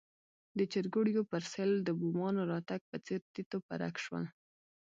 [0.57, 4.23] د چرګوړیو پر سېل د بومانو راتګ په څېر تیت و پرک شول.